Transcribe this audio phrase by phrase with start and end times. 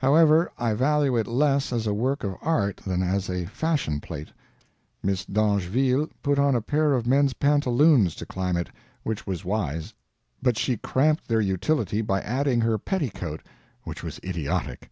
[0.00, 4.30] However, I value it less as a work of art than as a fashion plate.
[5.04, 8.70] Miss d'Angeville put on a pair of men's pantaloons to climb it,
[9.04, 9.94] which was wise;
[10.42, 13.40] but she cramped their utility by adding her petticoat,
[13.84, 14.90] which was idiotic.